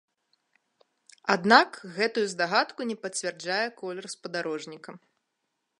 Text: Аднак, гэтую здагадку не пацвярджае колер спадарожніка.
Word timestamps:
Аднак, 1.35 1.69
гэтую 1.97 2.25
здагадку 2.33 2.81
не 2.93 2.97
пацвярджае 3.05 3.63
колер 3.83 4.05
спадарожніка. 4.15 4.91